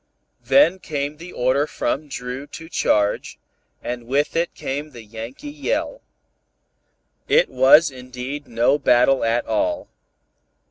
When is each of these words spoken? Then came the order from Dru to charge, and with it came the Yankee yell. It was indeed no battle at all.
Then 0.43 0.79
came 0.79 1.17
the 1.17 1.31
order 1.31 1.67
from 1.67 2.07
Dru 2.07 2.47
to 2.47 2.67
charge, 2.69 3.37
and 3.83 4.07
with 4.07 4.35
it 4.35 4.55
came 4.55 4.89
the 4.89 5.03
Yankee 5.03 5.51
yell. 5.51 6.01
It 7.27 7.49
was 7.49 7.91
indeed 7.91 8.47
no 8.47 8.79
battle 8.79 9.23
at 9.23 9.45
all. 9.45 9.89